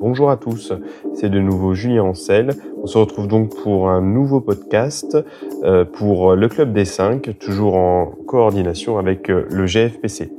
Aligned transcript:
Bonjour 0.00 0.30
à 0.30 0.38
tous, 0.38 0.72
c'est 1.12 1.28
de 1.28 1.40
nouveau 1.40 1.74
Julien 1.74 2.04
Ancel. 2.04 2.54
On 2.82 2.86
se 2.86 2.96
retrouve 2.96 3.28
donc 3.28 3.54
pour 3.62 3.90
un 3.90 4.00
nouveau 4.00 4.40
podcast 4.40 5.18
euh, 5.62 5.84
pour 5.84 6.34
le 6.34 6.48
Club 6.48 6.72
des 6.72 6.86
5, 6.86 7.38
toujours 7.38 7.76
en 7.76 8.06
coordination 8.26 8.96
avec 8.96 9.28
euh, 9.28 9.44
le 9.50 9.66
GFPC. 9.66 10.32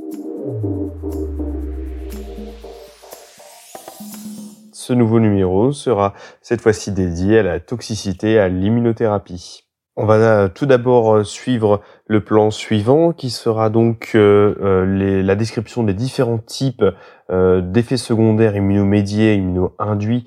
Ce 4.71 4.93
nouveau 4.93 5.19
numéro 5.19 5.71
sera 5.71 6.15
cette 6.41 6.61
fois-ci 6.61 6.91
dédié 6.91 7.37
à 7.37 7.43
la 7.43 7.59
toxicité, 7.59 8.39
à 8.39 8.49
l'immunothérapie. 8.49 9.70
On 9.97 10.05
va 10.05 10.15
euh, 10.15 10.47
tout 10.47 10.65
d'abord 10.65 11.15
euh, 11.15 11.23
suivre 11.25 11.81
le 12.07 12.23
plan 12.23 12.49
suivant 12.49 13.11
qui 13.11 13.29
sera 13.29 13.69
donc 13.69 14.11
euh, 14.15 15.21
la 15.21 15.35
description 15.35 15.83
des 15.83 15.93
différents 15.93 16.37
types 16.37 16.83
d'effets 17.29 17.95
secondaires 17.95 18.57
immunomédiés 18.57 19.35
immuno-induits 19.35 20.25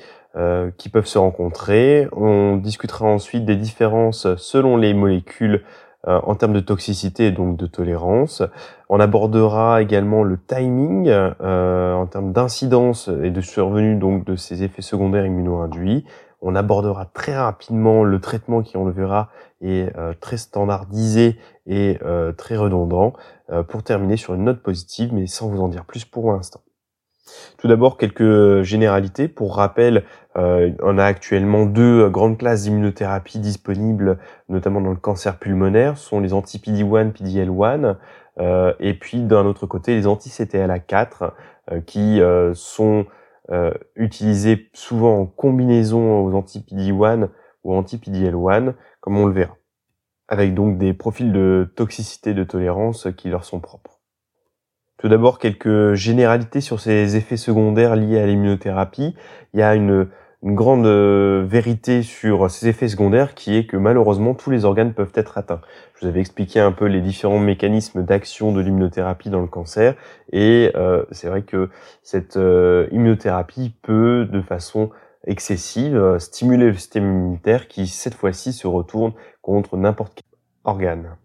qui 0.79 0.89
peuvent 0.89 1.07
se 1.07 1.19
rencontrer. 1.19 2.09
On 2.13 2.57
discutera 2.57 3.05
ensuite 3.05 3.45
des 3.45 3.57
différences 3.57 4.27
selon 4.37 4.79
les 4.79 4.95
molécules 4.95 5.63
en 6.07 6.35
termes 6.35 6.55
de 6.55 6.61
toxicité 6.61 7.27
et 7.27 7.31
donc 7.31 7.59
de 7.59 7.67
tolérance. 7.67 8.43
On 8.89 9.01
abordera 9.01 9.83
également 9.83 10.23
le 10.23 10.39
timing 10.39 11.13
en 11.13 12.07
termes 12.07 12.33
d'incidence 12.33 13.11
et 13.23 13.31
de 13.31 13.41
survenue 13.43 13.97
donc 13.97 14.25
de 14.25 14.35
ces 14.35 14.63
effets 14.63 14.81
secondaires 14.81 15.27
immuno-induits. 15.27 16.07
On 16.47 16.55
abordera 16.55 17.07
très 17.07 17.35
rapidement 17.35 18.05
le 18.05 18.21
traitement 18.21 18.63
qui, 18.63 18.77
on 18.77 18.85
le 18.85 18.93
verra, 18.93 19.31
est 19.63 19.97
euh, 19.97 20.13
très 20.21 20.37
standardisé 20.37 21.39
et 21.67 21.99
euh, 22.05 22.33
très 22.33 22.59
redondant 22.59 23.15
euh, 23.51 23.63
pour 23.63 23.83
terminer 23.83 24.19
sur 24.19 24.35
une 24.35 24.45
note 24.45 24.63
positive, 24.63 25.15
mais 25.15 25.27
sans 25.27 25.49
vous 25.49 25.63
en 25.63 25.69
dire 25.69 25.87
plus 25.87 26.05
pour 26.05 26.31
l'instant. 26.31 26.61
Tout 27.57 27.67
d'abord, 27.67 27.97
quelques 27.97 28.61
généralités. 28.61 29.27
Pour 29.27 29.57
rappel, 29.57 30.05
on 30.37 30.99
a 30.99 31.05
actuellement 31.05 31.65
deux 31.65 32.11
grandes 32.11 32.37
classes 32.37 32.65
d'immunothérapie 32.65 33.39
disponibles, 33.39 34.19
notamment 34.51 34.83
dans 34.83 34.91
le 34.91 34.97
cancer 34.97 35.39
pulmonaire, 35.39 35.97
ce 35.97 36.07
sont 36.07 36.21
les 36.21 36.35
anti-PD-1, 36.35 37.13
PD-L1, 37.13 37.97
et 38.79 38.95
puis 38.95 39.23
d'un 39.23 39.47
autre 39.47 39.67
côté, 39.67 39.95
les 39.95 40.07
anti-CTLA4, 40.07 41.31
qui 41.87 42.21
sont 42.53 43.07
euh, 43.51 43.73
utilisé 43.95 44.71
souvent 44.73 45.21
en 45.21 45.27
combinaison 45.27 46.25
aux 46.25 46.35
anti-PD-1 46.35 47.29
ou 47.63 47.75
anti-PD-L1, 47.75 48.75
comme 49.01 49.19
on 49.19 49.27
le 49.27 49.33
verra, 49.33 49.57
avec 50.29 50.55
donc 50.55 50.79
des 50.79 50.95
profils 50.95 51.33
de 51.33 51.71
toxicité 51.77 52.35
de 52.35 52.45
tolérance 52.45 53.09
qui 53.17 53.29
leur 53.29 53.45
sont 53.45 53.61
propres. 53.61 54.01
Tout 54.99 55.09
d'abord, 55.09 55.39
quelques 55.39 55.95
généralités 55.95 56.63
sur 56.63 56.81
ces 56.81 57.17
effets 57.17 57.37
secondaires 57.37 57.97
liés 57.97 58.19
à 58.19 58.27
l'immunothérapie. 58.27 59.15
Il 59.53 59.61
y 59.61 59.63
a 59.63 59.75
une 59.75 60.09
une 60.45 60.55
grande 60.55 60.85
euh, 60.85 61.43
vérité 61.47 62.03
sur 62.03 62.51
ces 62.51 62.69
effets 62.69 62.89
secondaires 62.89 63.35
qui 63.35 63.57
est 63.57 63.65
que 63.65 63.79
malheureusement 63.79 64.35
tous 64.35 64.51
les 64.51 64.67
organes 64.67 64.93
peuvent 64.93 65.13
être 65.15 65.39
atteints. 65.39 65.63
Je 65.95 66.03
vous 66.03 66.07
avais 66.07 66.21
expliqué 66.21 66.61
un 66.61 66.71
peu 66.71 66.85
les 66.85 67.01
différents 67.01 67.39
mécanismes 67.39 68.03
d'action 68.05 68.53
de 68.53 68.61
l'immunothérapie 68.61 69.31
dans 69.31 69.41
le 69.41 69.47
cancer 69.47 69.95
et 70.33 70.71
euh, 70.77 71.03
c'est 71.13 71.29
vrai 71.29 71.43
que 71.43 71.71
cette 72.03 72.37
euh, 72.37 72.89
immunothérapie 72.93 73.75
peut 73.81 74.29
de 74.31 74.43
façon 74.43 74.91
excessive 75.27 76.19
stimuler 76.19 76.67
le 76.67 76.75
système 76.75 77.05
immunitaire 77.05 77.67
qui 77.67 77.87
cette 77.87 78.15
fois-ci 78.15 78.53
se 78.53 78.67
retourne 78.67 79.15
contre 79.41 79.79
n'importe 79.79 80.17
quel 80.17 80.39
organe. 80.65 81.17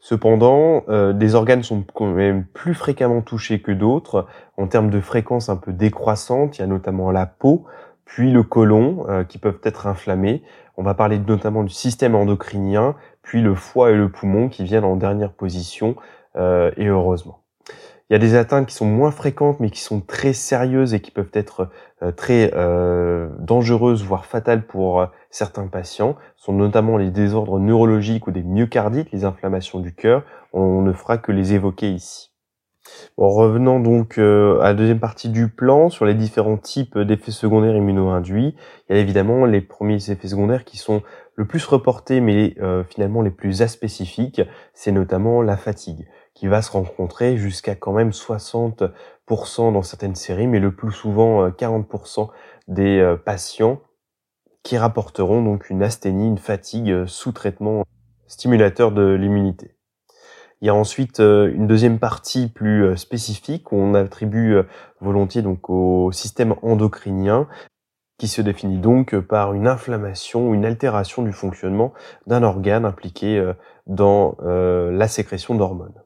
Cependant, 0.00 0.84
des 1.14 1.34
organes 1.34 1.62
sont 1.62 1.82
quand 1.94 2.12
même 2.12 2.44
plus 2.44 2.74
fréquemment 2.74 3.22
touchés 3.22 3.62
que 3.62 3.72
d'autres 3.72 4.26
en 4.58 4.66
termes 4.66 4.90
de 4.90 5.00
fréquence 5.00 5.48
un 5.48 5.56
peu 5.56 5.72
décroissante. 5.72 6.58
Il 6.58 6.60
y 6.60 6.64
a 6.64 6.66
notamment 6.66 7.10
la 7.10 7.24
peau, 7.24 7.64
puis 8.04 8.30
le 8.30 8.42
côlon 8.42 9.06
euh, 9.08 9.24
qui 9.24 9.38
peuvent 9.38 9.60
être 9.64 9.86
inflammés. 9.86 10.42
On 10.76 10.82
va 10.82 10.94
parler 10.94 11.18
notamment 11.18 11.62
du 11.62 11.72
système 11.72 12.14
endocrinien, 12.14 12.94
puis 13.22 13.42
le 13.42 13.54
foie 13.54 13.90
et 13.90 13.96
le 13.96 14.08
poumon 14.08 14.48
qui 14.48 14.64
viennent 14.64 14.84
en 14.84 14.96
dernière 14.96 15.32
position, 15.32 15.96
euh, 16.36 16.70
et 16.76 16.86
heureusement. 16.86 17.40
Il 18.10 18.12
y 18.12 18.16
a 18.16 18.18
des 18.18 18.34
atteintes 18.34 18.66
qui 18.66 18.74
sont 18.74 18.86
moins 18.86 19.10
fréquentes 19.10 19.60
mais 19.60 19.70
qui 19.70 19.80
sont 19.80 20.00
très 20.02 20.34
sérieuses 20.34 20.92
et 20.92 21.00
qui 21.00 21.10
peuvent 21.10 21.30
être 21.32 21.70
euh, 22.02 22.12
très 22.12 22.52
dangereuses, 23.38 24.04
voire 24.04 24.26
fatales 24.26 24.66
pour 24.66 25.06
certains 25.30 25.68
patients. 25.68 26.16
Ce 26.36 26.44
sont 26.44 26.52
notamment 26.52 26.98
les 26.98 27.10
désordres 27.10 27.58
neurologiques 27.58 28.26
ou 28.26 28.30
des 28.30 28.42
myocardites, 28.42 29.10
les 29.12 29.24
inflammations 29.24 29.80
du 29.80 29.94
cœur. 29.94 30.22
On 30.52 30.82
ne 30.82 30.92
fera 30.92 31.16
que 31.16 31.32
les 31.32 31.54
évoquer 31.54 31.90
ici. 31.90 32.33
Bon, 33.16 33.28
revenant 33.28 33.80
donc 33.80 34.18
euh, 34.18 34.60
à 34.60 34.64
la 34.64 34.74
deuxième 34.74 35.00
partie 35.00 35.28
du 35.28 35.48
plan 35.48 35.88
sur 35.88 36.04
les 36.04 36.14
différents 36.14 36.56
types 36.56 36.98
d'effets 36.98 37.30
secondaires 37.30 37.76
immuno-induits, 37.76 38.56
il 38.88 38.96
y 38.96 38.98
a 38.98 39.00
évidemment 39.00 39.46
les 39.46 39.60
premiers 39.60 40.10
effets 40.10 40.28
secondaires 40.28 40.64
qui 40.64 40.76
sont 40.76 41.02
le 41.36 41.46
plus 41.46 41.64
reportés 41.64 42.20
mais 42.20 42.54
euh, 42.60 42.84
finalement 42.84 43.22
les 43.22 43.30
plus 43.30 43.62
aspécifiques, 43.62 44.42
c'est 44.74 44.92
notamment 44.92 45.42
la 45.42 45.56
fatigue 45.56 46.08
qui 46.34 46.48
va 46.48 46.60
se 46.60 46.72
rencontrer 46.72 47.36
jusqu'à 47.36 47.76
quand 47.76 47.92
même 47.92 48.10
60% 48.10 48.90
dans 49.72 49.82
certaines 49.82 50.16
séries, 50.16 50.48
mais 50.48 50.58
le 50.58 50.74
plus 50.74 50.90
souvent 50.90 51.48
40% 51.48 52.22
euh, 52.22 52.32
des 52.66 53.16
patients 53.24 53.80
qui 54.64 54.76
rapporteront 54.76 55.42
donc 55.42 55.70
une 55.70 55.82
asthénie, 55.82 56.26
une 56.26 56.38
fatigue 56.38 57.06
sous 57.06 57.32
traitement 57.32 57.84
stimulateur 58.26 58.90
de 58.90 59.12
l'immunité. 59.12 59.73
Il 60.64 60.68
y 60.68 60.70
a 60.70 60.74
ensuite 60.74 61.20
euh, 61.20 61.52
une 61.54 61.66
deuxième 61.66 61.98
partie 61.98 62.48
plus 62.48 62.86
euh, 62.86 62.96
spécifique 62.96 63.70
où 63.70 63.76
on 63.76 63.92
attribue 63.92 64.54
euh, 64.54 64.62
volontiers 65.02 65.42
donc 65.42 65.68
au 65.68 66.10
système 66.10 66.54
endocrinien 66.62 67.48
qui 68.16 68.28
se 68.28 68.40
définit 68.40 68.78
donc 68.78 69.14
par 69.14 69.52
une 69.52 69.66
inflammation 69.66 70.48
ou 70.48 70.54
une 70.54 70.64
altération 70.64 71.22
du 71.22 71.32
fonctionnement 71.32 71.92
d'un 72.26 72.42
organe 72.42 72.86
impliqué 72.86 73.52
dans 73.86 74.36
la 74.40 75.08
sécrétion 75.08 75.56
d'hormones. 75.56 76.00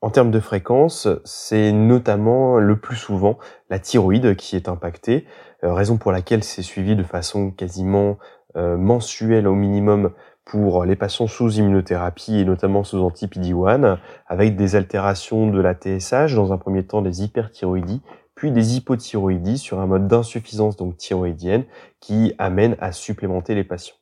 En 0.00 0.08
termes 0.08 0.30
de 0.30 0.40
fréquence, 0.40 1.06
c'est 1.26 1.72
notamment 1.72 2.56
le 2.56 2.80
plus 2.80 2.96
souvent 2.96 3.38
la 3.68 3.78
thyroïde 3.78 4.34
qui 4.34 4.56
est 4.56 4.66
impactée, 4.66 5.26
raison 5.62 5.98
pour 5.98 6.10
laquelle 6.10 6.42
c'est 6.42 6.62
suivi 6.62 6.96
de 6.96 7.04
façon 7.04 7.50
quasiment 7.50 8.16
mensuelle 8.56 9.46
au 9.46 9.54
minimum 9.54 10.14
pour 10.50 10.84
les 10.84 10.96
patients 10.96 11.28
sous 11.28 11.58
immunothérapie 11.58 12.40
et 12.40 12.44
notamment 12.44 12.82
sous 12.82 12.98
anti-PD-1 12.98 13.98
avec 14.26 14.56
des 14.56 14.74
altérations 14.74 15.46
de 15.46 15.60
la 15.60 15.74
TSH, 15.74 16.34
dans 16.34 16.52
un 16.52 16.58
premier 16.58 16.82
temps 16.82 17.02
des 17.02 17.22
hyperthyroïdies, 17.22 18.02
puis 18.34 18.50
des 18.50 18.76
hypothyroïdies 18.76 19.58
sur 19.58 19.78
un 19.78 19.86
mode 19.86 20.08
d'insuffisance 20.08 20.76
donc 20.76 20.96
thyroïdienne 20.96 21.66
qui 22.00 22.34
amène 22.38 22.74
à 22.80 22.90
supplémenter 22.90 23.54
les 23.54 23.62
patients. 23.62 23.94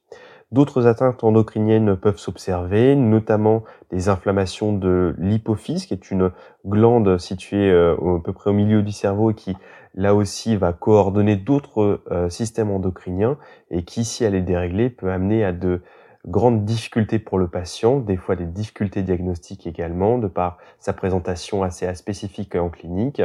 D'autres 0.50 0.86
atteintes 0.86 1.22
endocriniennes 1.22 1.94
peuvent 1.97 2.16
s'observer, 2.16 2.97
notamment 2.97 3.65
des 3.91 4.09
inflammations 4.09 4.72
de 4.72 5.15
l'hypophyse, 5.19 5.84
qui 5.84 5.92
est 5.92 6.10
une 6.10 6.30
glande 6.66 7.19
située 7.19 7.70
euh, 7.70 7.92
à 7.94 8.22
peu 8.25 8.32
près 8.32 8.48
au 8.48 8.54
milieu 8.54 8.82
du 8.82 8.92
cerveau 8.92 9.32
et 9.32 9.34
qui, 9.34 9.54
là 9.94 10.15
aussi, 10.15 10.56
va 10.56 10.72
coordonner 10.72 11.36
d'autres 11.36 12.00
euh, 12.10 12.30
systèmes 12.30 12.70
endocriniens 12.70 13.36
et 13.70 13.82
qui, 13.82 14.06
si 14.06 14.25
elle 14.25 14.34
est 14.34 14.41
déréglée, 14.41 14.88
peut 14.88 15.10
amener 15.10 15.44
à 15.44 15.53
de 15.53 15.82
grandes 16.27 16.65
difficultés 16.65 17.19
pour 17.19 17.39
le 17.39 17.49
patient, 17.49 17.99
des 17.99 18.17
fois 18.17 18.37
des 18.37 18.47
difficultés 18.47 19.03
diagnostiques 19.03 19.67
également, 19.67 20.19
de 20.19 20.27
par 20.27 20.59
sa 20.79 20.93
présentation 20.93 21.62
assez 21.62 21.93
spécifique 21.95 22.55
en 22.55 22.71
clinique, 22.71 23.23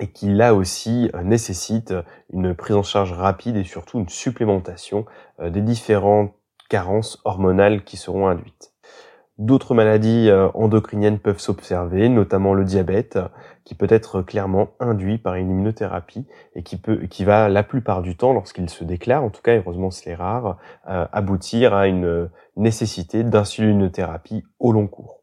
et 0.00 0.10
qui 0.10 0.28
là 0.32 0.54
aussi 0.54 1.10
euh, 1.14 1.22
nécessite 1.22 1.94
une 2.32 2.54
prise 2.54 2.76
en 2.76 2.82
charge 2.82 3.12
rapide 3.12 3.56
et 3.56 3.64
surtout 3.64 3.98
une 3.98 4.08
supplémentation 4.08 5.04
euh, 5.40 5.50
des 5.50 5.60
différentes 5.60 6.34
carences 6.68 7.20
hormonales 7.24 7.84
qui 7.84 7.96
seront 7.96 8.26
induites. 8.26 8.71
D'autres 9.38 9.74
maladies 9.74 10.28
euh, 10.28 10.48
endocriniennes 10.54 11.18
peuvent 11.18 11.38
s'observer, 11.38 12.08
notamment 12.10 12.52
le 12.52 12.64
diabète, 12.64 13.18
qui 13.64 13.74
peut 13.74 13.86
être 13.88 14.20
clairement 14.20 14.70
induit 14.78 15.18
par 15.18 15.36
une 15.36 15.50
immunothérapie 15.50 16.26
et 16.54 16.62
qui 16.62 16.76
peut, 16.76 17.06
qui 17.06 17.24
va 17.24 17.48
la 17.48 17.62
plupart 17.62 18.02
du 18.02 18.16
temps, 18.16 18.34
lorsqu'il 18.34 18.68
se 18.68 18.84
déclare, 18.84 19.24
en 19.24 19.30
tout 19.30 19.42
cas 19.42 19.56
heureusement 19.56 19.90
c'est 19.90 20.14
rare, 20.14 20.58
euh, 20.88 21.06
aboutir 21.12 21.72
à 21.72 21.86
une 21.86 22.28
nécessité 22.56 23.24
d'insulinothérapie 23.24 24.44
au 24.58 24.72
long 24.72 24.86
cours. 24.86 25.21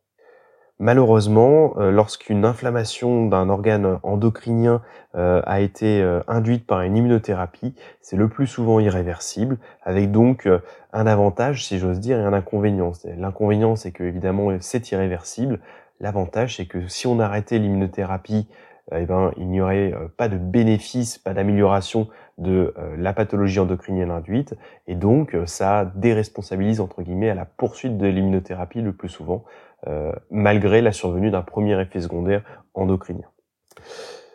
Malheureusement, 0.81 1.73
euh, 1.77 1.91
lorsqu'une 1.91 2.45
inflammation 2.45 3.25
d'un 3.25 3.49
organe 3.49 3.99
endocrinien 4.01 4.81
euh, 5.15 5.41
a 5.45 5.59
été 5.59 6.01
euh, 6.01 6.21
induite 6.29 6.65
par 6.65 6.83
une 6.83 6.95
immunothérapie, 6.95 7.75
c'est 8.01 8.15
le 8.15 8.29
plus 8.29 8.47
souvent 8.47 8.79
irréversible, 8.79 9.57
avec 9.83 10.09
donc 10.09 10.47
un 10.93 11.05
avantage, 11.05 11.65
si 11.65 11.79
j'ose 11.79 11.99
dire, 11.99 12.17
et 12.17 12.23
un 12.23 12.31
inconvénient. 12.31 12.93
L'inconvénient, 13.17 13.75
c'est 13.75 13.91
que 13.91 14.05
évidemment 14.05 14.51
c'est 14.61 14.89
irréversible. 14.91 15.59
L'avantage, 15.99 16.55
c'est 16.55 16.65
que 16.65 16.87
si 16.87 17.07
on 17.07 17.19
arrêtait 17.19 17.59
l'immunothérapie, 17.59 18.47
eh 18.95 19.05
ben, 19.05 19.31
il 19.37 19.47
n'y 19.47 19.61
aurait 19.61 19.93
pas 20.17 20.27
de 20.29 20.37
bénéfice, 20.37 21.17
pas 21.17 21.33
d'amélioration 21.33 22.07
de 22.37 22.73
la 22.97 23.13
pathologie 23.13 23.59
endocrinienne 23.59 24.11
induite, 24.11 24.55
et 24.87 24.95
donc 24.95 25.35
ça 25.45 25.91
déresponsabilise 25.95 26.79
entre 26.79 27.01
guillemets 27.01 27.29
à 27.29 27.35
la 27.35 27.45
poursuite 27.45 27.97
de 27.97 28.07
l'immunothérapie 28.07 28.81
le 28.81 28.93
plus 28.93 29.09
souvent, 29.09 29.43
euh, 29.87 30.11
malgré 30.29 30.81
la 30.81 30.91
survenue 30.91 31.31
d'un 31.31 31.41
premier 31.41 31.79
effet 31.79 32.01
secondaire 32.01 32.43
endocrinien. 32.73 33.27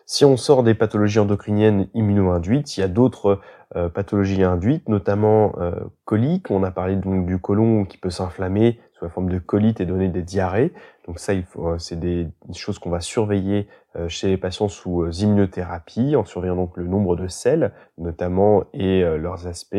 Si 0.07 0.25
on 0.25 0.39
sort 0.39 0.63
des 0.63 0.75
pathologies 0.75 1.19
endocriniennes 1.19 1.89
immuno-induites, 1.93 2.77
il 2.77 2.81
y 2.81 2.83
a 2.83 2.89
d'autres 2.89 3.41
euh, 3.77 3.91
pathologies 3.91 4.43
induites, 4.43 4.89
notamment 4.89 5.53
euh, 5.59 5.73
coliques. 6.05 6.51
On 6.51 6.63
a 6.63 6.71
parlé 6.71 6.97
donc 6.97 7.27
du 7.27 7.39
côlon 7.39 7.85
qui 7.85 7.99
peut 7.99 8.11
s'inflammer 8.11 8.81
sous 8.93 9.05
la 9.05 9.11
forme 9.11 9.29
de 9.29 9.39
colite 9.39 9.81
et 9.81 9.87
donner 9.87 10.09
des 10.09 10.23
diarrhées. 10.23 10.73
Donc 11.07 11.19
ça, 11.19 11.33
euh, 11.33 11.79
c'est 11.79 11.99
des 11.99 12.29
choses 12.55 12.79
qu'on 12.79 12.91
va 12.91 13.01
surveiller 13.01 13.61
euh, 13.61 13.69
chez 14.09 14.29
les 14.29 14.37
patients 14.37 14.69
sous 14.69 15.09
immunothérapie, 15.11 16.17
en 16.17 16.25
surveillant 16.25 16.57
donc 16.57 16.77
le 16.77 16.87
nombre 16.87 17.17
de 17.17 17.29
selles, 17.29 17.73
notamment, 17.99 18.65
et 18.73 19.03
leurs 19.03 19.47
aspects. 19.47 19.77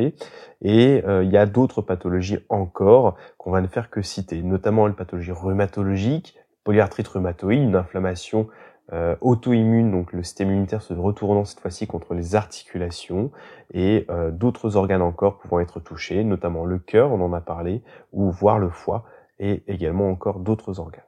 Et 0.62 1.04
il 1.06 1.30
y 1.30 1.38
a 1.38 1.46
d'autres 1.46 1.82
pathologies 1.82 2.40
encore 2.50 3.16
qu'on 3.38 3.52
va 3.52 3.62
ne 3.62 3.68
faire 3.68 3.90
que 3.90 4.02
citer, 4.02 4.42
notamment 4.42 4.88
les 4.88 4.94
pathologies 4.94 5.32
rhumatologiques, 5.32 6.38
polyarthrite 6.64 7.08
rhumatoïde, 7.08 7.62
une 7.62 7.76
inflammation 7.76 8.48
euh, 8.94 9.16
auto-immune, 9.22 9.90
donc 9.90 10.14
le 10.14 10.22
système 10.22 10.50
immunitaire 10.50 10.84
se 10.84 10.94
retournant 10.94 11.44
cette 11.44 11.60
fois-ci 11.60 11.88
contre 11.88 12.14
les 12.14 12.36
articulations 12.36 13.32
et 13.74 14.06
euh, 14.12 14.30
d'autres 14.30 14.76
organes 14.76 15.02
encore 15.02 15.40
pouvant 15.40 15.60
être 15.60 15.80
touchés, 15.80 16.24
notamment 16.24 16.66
le 16.66 16.78
cœur, 16.78 17.12
on 17.12 17.20
en 17.22 17.34
a 17.34 17.42
parlé, 17.42 17.82
ou 18.12 18.30
voire 18.30 18.60
le 18.60 18.70
foie 18.70 19.06
et 19.40 19.64
également 19.68 20.10
encore 20.10 20.40
d'autres 20.40 20.80
organes. 20.80 21.02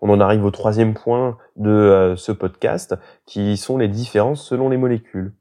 On 0.00 0.10
en 0.10 0.20
arrive 0.20 0.44
au 0.44 0.50
troisième 0.50 0.94
point 0.94 1.36
de 1.56 1.70
euh, 1.70 2.16
ce 2.16 2.32
podcast, 2.32 2.94
qui 3.26 3.56
sont 3.56 3.78
les 3.78 3.88
différences 3.88 4.44
selon 4.44 4.68
les 4.68 4.76
molécules. 4.76 5.32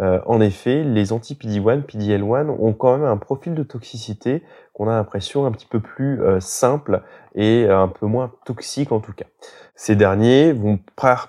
Euh, 0.00 0.20
en 0.26 0.40
effet, 0.40 0.82
les 0.82 1.12
anti-PD1, 1.12 1.82
PDL1 1.82 2.48
ont 2.48 2.72
quand 2.72 2.96
même 2.96 3.06
un 3.06 3.16
profil 3.16 3.54
de 3.54 3.62
toxicité 3.62 4.42
qu'on 4.78 4.88
a 4.88 4.92
l'impression 4.92 5.44
un 5.44 5.52
petit 5.52 5.66
peu 5.66 5.80
plus 5.80 6.22
euh, 6.22 6.40
simple 6.40 7.02
et 7.34 7.68
un 7.68 7.88
peu 7.88 8.06
moins 8.06 8.32
toxique 8.46 8.90
en 8.90 9.00
tout 9.00 9.12
cas. 9.12 9.26
Ces 9.74 9.96
derniers 9.96 10.52
vont 10.52 10.80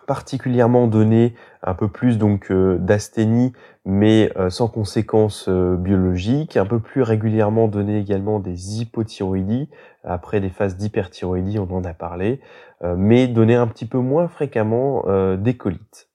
particulièrement 0.07 0.87
donner 0.87 1.35
un 1.61 1.73
peu 1.73 1.87
plus 1.87 2.17
donc 2.17 2.51
d'asthénie, 2.51 3.53
mais 3.85 4.33
sans 4.49 4.67
conséquences 4.69 5.47
biologiques, 5.47 6.57
un 6.57 6.65
peu 6.65 6.79
plus 6.79 7.03
régulièrement 7.03 7.67
donner 7.67 7.99
également 7.99 8.39
des 8.39 8.81
hypothyroïdies 8.81 9.69
après 10.03 10.39
des 10.39 10.49
phases 10.49 10.77
d'hyperthyroïdie, 10.77 11.59
on 11.59 11.71
en 11.71 11.83
a 11.83 11.93
parlé, 11.93 12.41
mais 12.81 13.27
donner 13.27 13.55
un 13.55 13.67
petit 13.67 13.85
peu 13.85 13.99
moins 13.99 14.27
fréquemment 14.27 15.03
euh, 15.07 15.37
des 15.37 15.55
colites. 15.55 16.08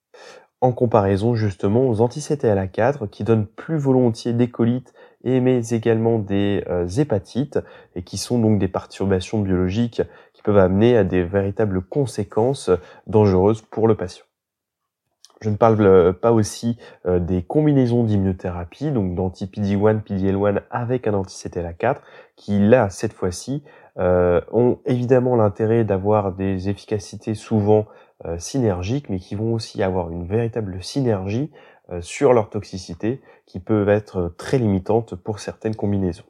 En 0.64 0.72
comparaison 0.72 1.34
justement 1.34 1.86
aux 1.86 2.00
anti-CTLA4 2.00 3.10
qui 3.10 3.22
donnent 3.22 3.44
plus 3.44 3.76
volontiers 3.76 4.32
des 4.32 4.48
colites 4.48 4.94
et 5.22 5.40
mais 5.40 5.68
également 5.68 6.18
des 6.18 6.64
euh, 6.70 6.88
hépatites 6.88 7.58
et 7.94 8.02
qui 8.02 8.16
sont 8.16 8.38
donc 8.38 8.58
des 8.58 8.68
perturbations 8.68 9.40
biologiques 9.40 10.00
qui 10.32 10.40
peuvent 10.40 10.56
amener 10.56 10.96
à 10.96 11.04
des 11.04 11.22
véritables 11.22 11.82
conséquences 11.82 12.70
dangereuses 13.06 13.60
pour 13.60 13.86
le 13.88 13.94
patient. 13.94 14.24
Je 15.42 15.50
ne 15.50 15.56
parle 15.56 15.82
euh, 15.82 16.14
pas 16.14 16.32
aussi 16.32 16.78
des 17.04 17.42
combinaisons 17.42 18.02
d'immunothérapie, 18.02 18.90
donc 18.90 19.14
d'anti-PD1, 19.14 20.02
PDL1 20.02 20.62
avec 20.70 21.06
un 21.06 21.12
anti-CTLA4, 21.12 21.96
qui 22.36 22.58
là, 22.58 22.88
cette 22.88 23.12
fois-ci, 23.12 23.62
euh, 23.96 24.40
ont 24.50 24.78
évidemment 24.86 25.36
l'intérêt 25.36 25.84
d'avoir 25.84 26.32
des 26.32 26.68
efficacités 26.68 27.34
souvent 27.36 27.80
euh, 27.80 28.03
synergiques, 28.38 29.08
mais 29.08 29.18
qui 29.18 29.34
vont 29.34 29.54
aussi 29.54 29.82
avoir 29.82 30.10
une 30.10 30.26
véritable 30.26 30.82
synergie 30.82 31.50
euh, 31.90 32.00
sur 32.00 32.32
leur 32.32 32.48
toxicité, 32.50 33.20
qui 33.46 33.60
peuvent 33.60 33.88
être 33.88 34.34
très 34.38 34.58
limitantes 34.58 35.14
pour 35.14 35.38
certaines 35.38 35.74
combinaisons. 35.74 36.24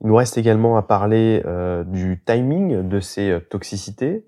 Il 0.00 0.08
nous 0.08 0.16
reste 0.16 0.36
également 0.36 0.76
à 0.76 0.82
parler 0.82 1.42
du 1.86 2.20
timing 2.26 2.88
de 2.88 2.98
ces 2.98 3.38
toxicités. 3.50 4.26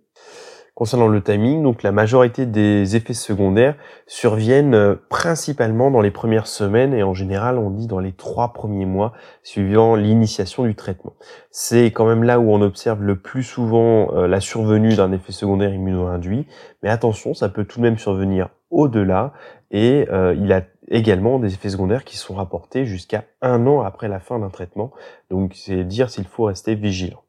Concernant 0.74 1.06
le 1.06 1.22
timing, 1.22 1.62
donc 1.62 1.84
la 1.84 1.92
majorité 1.92 2.46
des 2.46 2.96
effets 2.96 3.14
secondaires 3.14 3.76
surviennent 4.08 4.74
euh, 4.74 4.96
principalement 5.08 5.92
dans 5.92 6.00
les 6.00 6.10
premières 6.10 6.48
semaines 6.48 6.92
et 6.92 7.04
en 7.04 7.14
général 7.14 7.58
on 7.58 7.70
dit 7.70 7.86
dans 7.86 8.00
les 8.00 8.10
trois 8.10 8.52
premiers 8.52 8.84
mois 8.84 9.12
suivant 9.44 9.94
l'initiation 9.94 10.64
du 10.64 10.74
traitement. 10.74 11.12
C'est 11.52 11.92
quand 11.92 12.06
même 12.06 12.24
là 12.24 12.40
où 12.40 12.50
on 12.50 12.60
observe 12.60 13.04
le 13.04 13.16
plus 13.16 13.44
souvent 13.44 14.12
euh, 14.14 14.26
la 14.26 14.40
survenue 14.40 14.96
d'un 14.96 15.12
effet 15.12 15.30
secondaire 15.30 15.72
immuno-induit, 15.72 16.48
mais 16.82 16.88
attention, 16.88 17.34
ça 17.34 17.48
peut 17.48 17.64
tout 17.64 17.78
de 17.78 17.84
même 17.84 17.98
survenir 17.98 18.48
au-delà 18.70 19.32
et 19.70 20.08
euh, 20.10 20.34
il 20.36 20.52
a 20.52 20.62
également 20.88 21.38
des 21.38 21.54
effets 21.54 21.70
secondaires 21.70 22.02
qui 22.02 22.16
sont 22.16 22.34
rapportés 22.34 22.84
jusqu'à 22.84 23.22
un 23.42 23.68
an 23.68 23.82
après 23.82 24.08
la 24.08 24.18
fin 24.18 24.40
d'un 24.40 24.50
traitement. 24.50 24.90
Donc 25.30 25.52
c'est 25.54 25.84
dire 25.84 26.10
s'il 26.10 26.26
faut 26.26 26.44
rester 26.44 26.74
vigilant. 26.74 27.23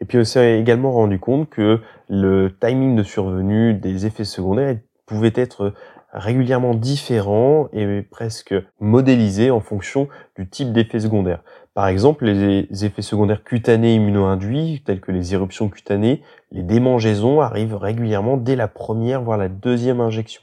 Et 0.00 0.04
puis 0.04 0.18
on 0.18 0.24
s'est 0.24 0.58
également 0.58 0.92
rendu 0.92 1.18
compte 1.18 1.48
que 1.48 1.80
le 2.08 2.54
timing 2.60 2.96
de 2.96 3.02
survenue 3.02 3.74
des 3.74 4.06
effets 4.06 4.24
secondaires 4.24 4.76
pouvait 5.06 5.32
être 5.34 5.72
régulièrement 6.14 6.74
différent 6.74 7.68
et 7.72 8.02
presque 8.02 8.54
modélisé 8.80 9.50
en 9.50 9.60
fonction 9.60 10.08
du 10.36 10.48
type 10.48 10.72
d'effet 10.72 11.00
secondaire. 11.00 11.42
Par 11.74 11.88
exemple, 11.88 12.26
les 12.26 12.84
effets 12.84 13.02
secondaires 13.02 13.42
cutanés 13.42 13.96
immuno-induits, 13.96 14.82
tels 14.86 15.00
que 15.00 15.10
les 15.10 15.34
éruptions 15.34 15.68
cutanées, 15.68 16.22
les 16.52 16.62
démangeaisons 16.62 17.40
arrivent 17.40 17.74
régulièrement 17.76 18.36
dès 18.36 18.54
la 18.54 18.68
première, 18.68 19.22
voire 19.22 19.38
la 19.38 19.48
deuxième 19.48 20.00
injection. 20.00 20.42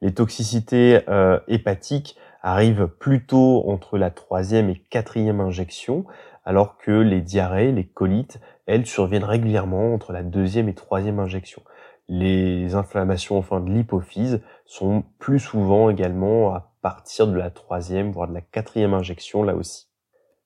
Les 0.00 0.14
toxicités 0.14 1.00
euh, 1.08 1.38
hépatiques 1.48 2.16
arrivent 2.44 2.86
plutôt 2.86 3.64
entre 3.68 3.96
la 3.96 4.10
troisième 4.10 4.68
et 4.68 4.76
quatrième 4.90 5.40
injection, 5.40 6.04
alors 6.44 6.76
que 6.76 6.90
les 6.90 7.22
diarrhées, 7.22 7.72
les 7.72 7.86
colites, 7.86 8.38
elles 8.66 8.86
surviennent 8.86 9.24
régulièrement 9.24 9.94
entre 9.94 10.12
la 10.12 10.22
deuxième 10.22 10.68
et 10.68 10.74
troisième 10.74 11.18
injection. 11.18 11.62
Les 12.06 12.74
inflammations 12.74 13.38
enfin 13.38 13.60
de 13.60 13.70
l'hypophyse 13.70 14.42
sont 14.66 15.04
plus 15.18 15.40
souvent 15.40 15.88
également 15.88 16.54
à 16.54 16.74
partir 16.82 17.26
de 17.26 17.34
la 17.34 17.48
troisième, 17.48 18.12
voire 18.12 18.28
de 18.28 18.34
la 18.34 18.42
quatrième 18.42 18.92
injection 18.92 19.42
là 19.42 19.54
aussi. 19.54 19.88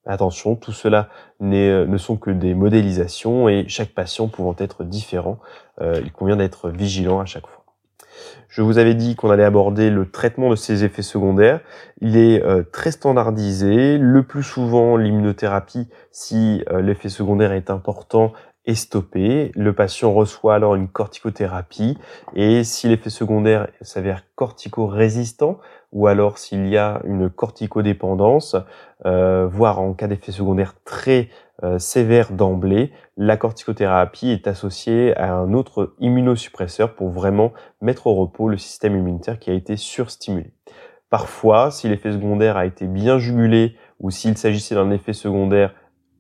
Attention, 0.06 0.55
tout 0.55 0.73
cela 0.73 1.09
ne 1.41 1.99
sont 1.99 2.17
que 2.17 2.31
des 2.31 2.55
modélisations 2.55 3.49
et 3.49 3.67
chaque 3.69 3.91
patient 3.91 4.29
pouvant 4.29 4.55
être 4.56 4.85
différent, 4.85 5.41
euh, 5.81 6.00
il 6.03 6.12
convient 6.12 6.37
d'être 6.37 6.71
vigilant 6.71 7.19
à 7.19 7.27
chaque 7.27 7.47
fois. 7.47 7.58
Je 8.49 8.62
vous 8.62 8.79
avais 8.79 8.94
dit 8.94 9.15
qu'on 9.15 9.31
allait 9.31 9.44
aborder 9.44 9.91
le 9.91 10.11
traitement 10.11 10.50
de 10.50 10.56
ces 10.56 10.85
effets 10.85 11.03
secondaires. 11.03 11.61
Il 12.00 12.17
est 12.17 12.43
euh, 12.43 12.62
très 12.62 12.91
standardisé. 12.91 13.99
Le 13.99 14.23
plus 14.23 14.43
souvent, 14.43 14.97
l'immunothérapie, 14.97 15.88
si 16.11 16.65
euh, 16.70 16.81
l'effet 16.81 17.09
secondaire 17.09 17.53
est 17.53 17.70
important, 17.70 18.32
est 18.65 18.75
stoppé. 18.75 19.53
Le 19.55 19.73
patient 19.73 20.13
reçoit 20.13 20.55
alors 20.55 20.75
une 20.75 20.89
corticothérapie 20.89 21.97
et 22.35 22.65
si 22.65 22.89
l'effet 22.89 23.11
secondaire 23.11 23.69
s'avère 23.81 24.23
cortico-résistant 24.35 25.59
ou 25.93 26.07
alors 26.07 26.39
s'il 26.39 26.69
y 26.69 26.77
a 26.77 27.00
une 27.05 27.31
corticodépendance, 27.31 28.57
euh, 29.07 29.47
voire 29.50 29.81
en 29.81 29.95
cas 29.95 30.07
d'effet 30.07 30.33
secondaire 30.33 30.75
très 30.85 31.31
euh, 31.65 31.79
sévère 31.79 32.31
d'emblée, 32.31 32.93
la 33.17 33.37
corticothérapie 33.37 34.31
est 34.31 34.47
associée 34.47 35.17
à 35.17 35.35
un 35.35 35.55
autre 35.55 35.95
immunosuppresseur 35.99 36.95
pour 36.95 37.09
vraiment 37.09 37.53
mettre 37.81 38.07
au 38.07 38.15
repos 38.15 38.49
le 38.49 38.59
système 38.59 38.97
immunitaire 38.97 39.38
qui 39.38 39.50
a 39.50 39.55
été 39.55 39.77
surstimulé. 39.77 40.53
Parfois, 41.11 41.71
si 41.71 41.88
l'effet 41.88 42.12
secondaire 42.12 42.57
a 42.57 42.67
été 42.67 42.87
bien 42.87 43.19
jugulé 43.19 43.77
ou 43.99 44.11
s'il 44.11 44.37
s'agissait 44.37 44.75
d'un 44.75 44.91
effet 44.91 45.15
secondaire 45.15 45.75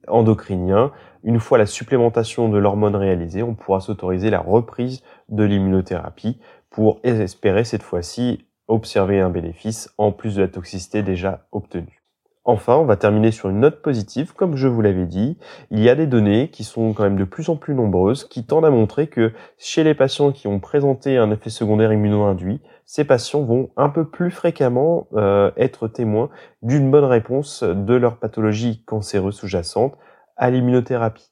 endocrinien, 0.08 0.92
une 1.28 1.40
fois 1.40 1.58
la 1.58 1.66
supplémentation 1.66 2.48
de 2.48 2.56
l'hormone 2.56 2.96
réalisée, 2.96 3.42
on 3.42 3.54
pourra 3.54 3.80
s'autoriser 3.80 4.30
la 4.30 4.40
reprise 4.40 5.02
de 5.28 5.44
l'immunothérapie 5.44 6.38
pour 6.70 7.00
espérer 7.02 7.64
cette 7.64 7.82
fois-ci 7.82 8.46
observer 8.66 9.20
un 9.20 9.28
bénéfice 9.28 9.92
en 9.98 10.10
plus 10.10 10.36
de 10.36 10.40
la 10.40 10.48
toxicité 10.48 11.02
déjà 11.02 11.46
obtenue. 11.52 12.02
Enfin, 12.46 12.76
on 12.76 12.86
va 12.86 12.96
terminer 12.96 13.30
sur 13.30 13.50
une 13.50 13.60
note 13.60 13.82
positive. 13.82 14.32
Comme 14.32 14.56
je 14.56 14.68
vous 14.68 14.80
l'avais 14.80 15.04
dit, 15.04 15.36
il 15.70 15.80
y 15.80 15.90
a 15.90 15.94
des 15.94 16.06
données 16.06 16.48
qui 16.48 16.64
sont 16.64 16.94
quand 16.94 17.02
même 17.02 17.18
de 17.18 17.24
plus 17.24 17.50
en 17.50 17.56
plus 17.56 17.74
nombreuses 17.74 18.24
qui 18.24 18.46
tendent 18.46 18.64
à 18.64 18.70
montrer 18.70 19.08
que 19.08 19.34
chez 19.58 19.84
les 19.84 19.94
patients 19.94 20.32
qui 20.32 20.48
ont 20.48 20.60
présenté 20.60 21.18
un 21.18 21.30
effet 21.30 21.50
secondaire 21.50 21.92
immuno-induit, 21.92 22.62
ces 22.86 23.04
patients 23.04 23.42
vont 23.42 23.68
un 23.76 23.90
peu 23.90 24.06
plus 24.06 24.30
fréquemment 24.30 25.08
euh, 25.12 25.50
être 25.58 25.88
témoins 25.88 26.30
d'une 26.62 26.90
bonne 26.90 27.04
réponse 27.04 27.64
de 27.64 27.94
leur 27.94 28.16
pathologie 28.16 28.82
cancéreuse 28.86 29.34
sous-jacente 29.34 29.98
à 30.38 30.50
l'immunothérapie. 30.50 31.30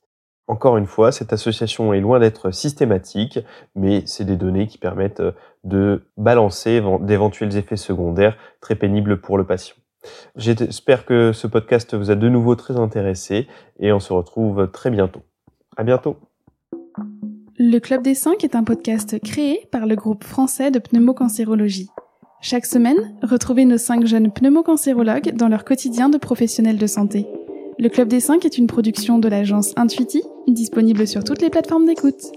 Encore 0.49 0.77
une 0.77 0.87
fois, 0.87 1.11
cette 1.11 1.33
association 1.33 1.93
est 1.93 2.01
loin 2.01 2.21
d'être 2.21 2.53
systématique, 2.53 3.41
mais 3.75 4.03
c'est 4.07 4.25
des 4.25 4.37
données 4.37 4.69
qui 4.69 4.79
permettent 4.79 5.23
de 5.65 6.05
balancer 6.17 6.81
d'éventuels 7.01 7.57
effets 7.57 7.77
secondaires 7.77 8.37
très 8.61 8.77
pénibles 8.77 9.21
pour 9.21 9.39
le 9.39 9.45
patient. 9.45 9.75
J'espère 10.37 11.05
que 11.05 11.33
ce 11.33 11.49
podcast 11.49 11.95
vous 11.95 12.13
a 12.13 12.15
de 12.15 12.29
nouveau 12.29 12.55
très 12.55 12.77
intéressé 12.77 13.49
et 13.81 13.93
on 13.93 13.99
se 13.99 14.13
retrouve 14.13 14.71
très 14.71 14.91
bientôt. 14.91 15.23
À 15.77 15.83
bientôt. 15.83 16.17
Le 17.59 17.79
Club 17.79 18.03
des 18.03 18.15
5 18.15 18.45
est 18.45 18.55
un 18.55 18.63
podcast 18.63 19.19
créé 19.25 19.67
par 19.73 19.87
le 19.87 19.97
groupe 19.97 20.23
français 20.23 20.71
de 20.71 20.79
pneumocancérologie. 20.79 21.89
Chaque 22.41 22.67
semaine, 22.67 23.17
retrouvez 23.23 23.65
nos 23.65 23.79
5 23.79 24.07
jeunes 24.07 24.31
pneumocancérologues 24.31 25.35
dans 25.35 25.49
leur 25.49 25.65
quotidien 25.65 26.09
de 26.09 26.19
professionnels 26.19 26.79
de 26.79 26.87
santé. 26.87 27.27
Le 27.79 27.91
Club 27.91 28.09
des 28.09 28.21
5 28.21 28.45
est 28.47 28.57
une 28.57 28.67
production 28.67 29.19
de 29.19 29.29
l'agence 29.29 29.73
Intuiti, 29.77 30.23
disponible 30.49 31.07
sur 31.07 31.25
toutes 31.25 31.43
les 31.43 31.51
plateformes 31.51 31.85
d'écoute. 31.85 32.33